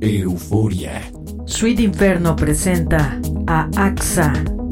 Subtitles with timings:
[0.00, 1.00] Euforia.
[1.44, 4.63] Sweet Inferno presenta a AXA.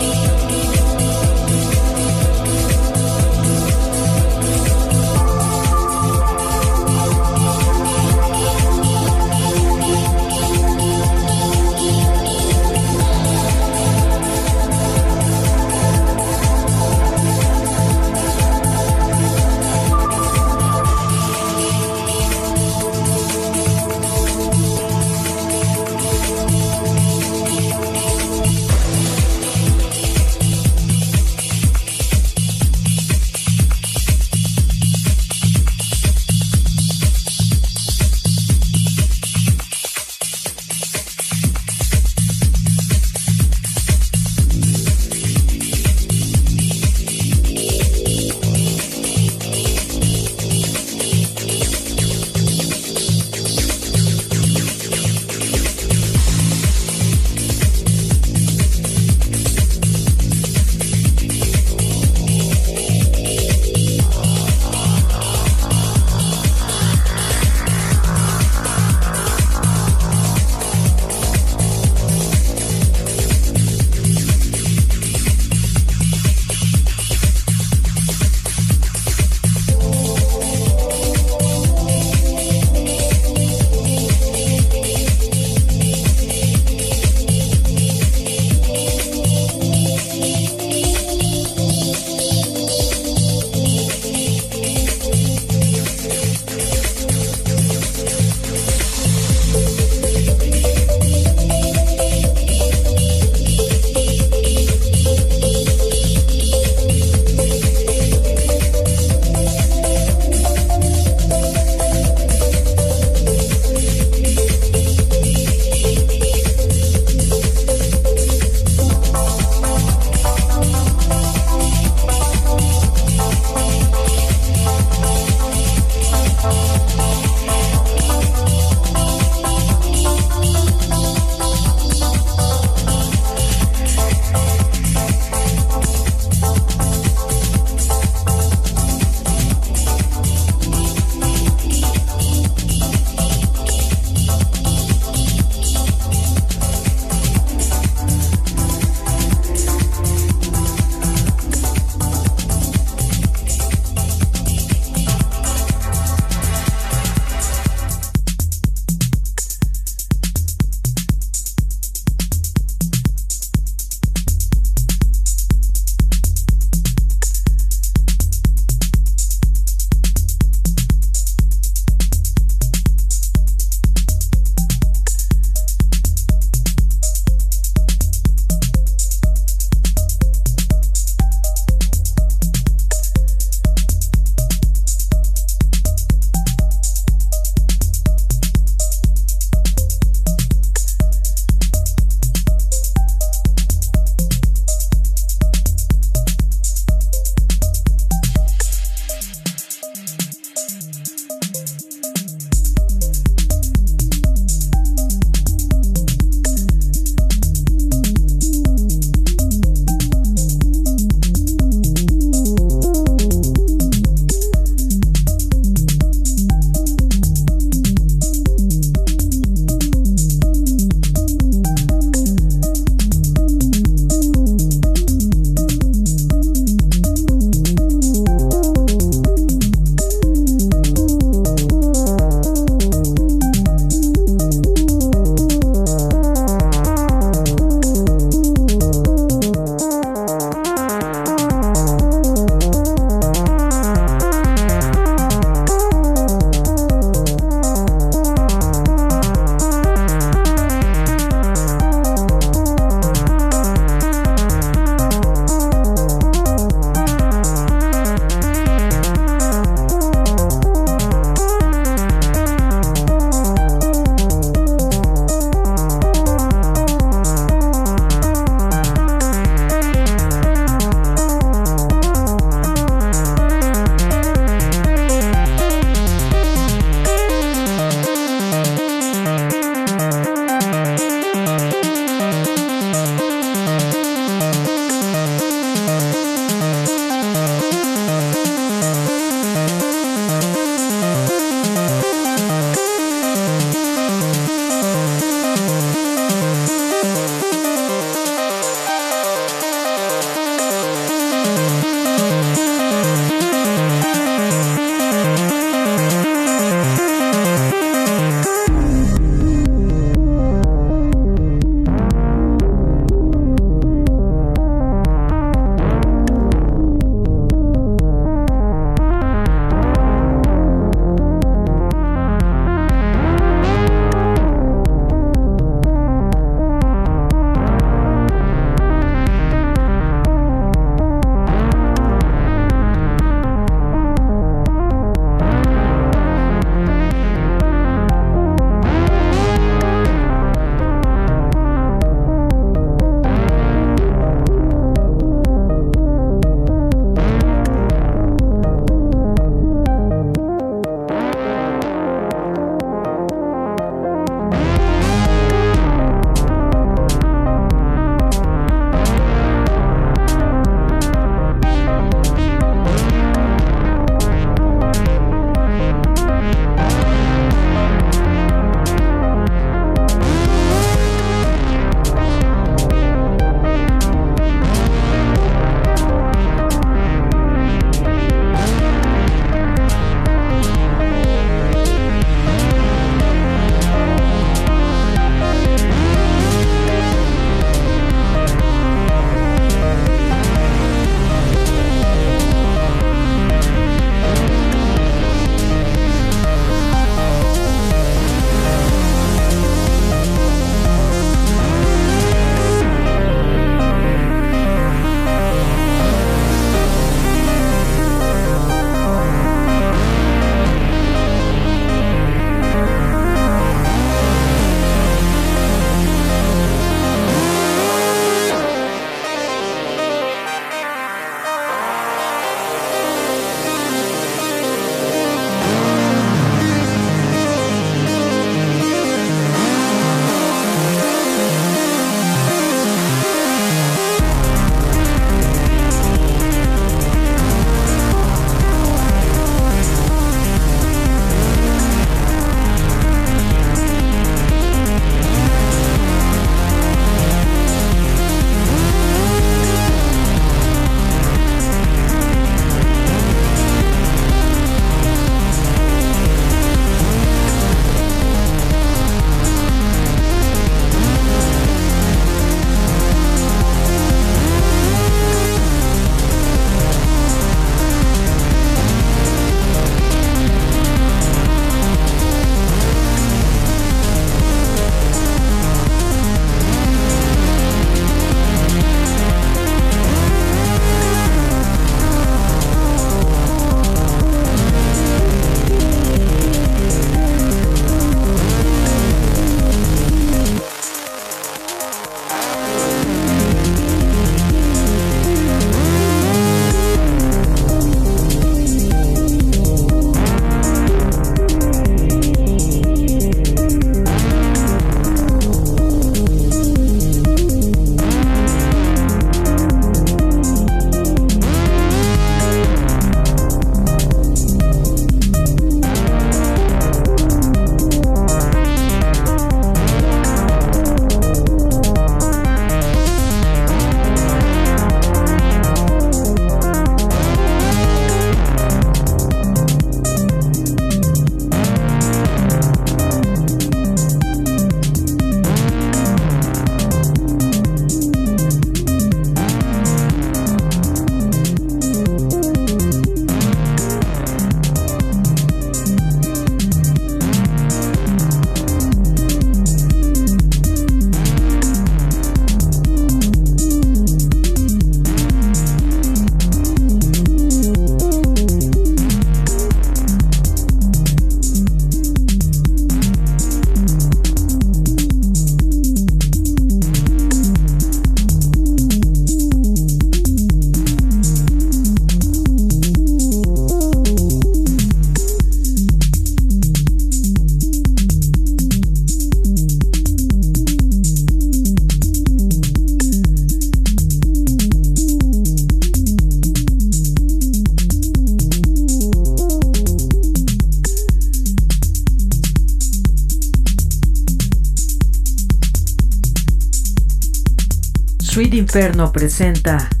[598.73, 600.00] Inferno presenta.